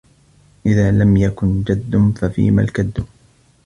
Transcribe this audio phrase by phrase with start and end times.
[0.65, 3.05] إذَا لَمْ يَكُنْ جَدٌّ فَفِيمَ الْكَدُّ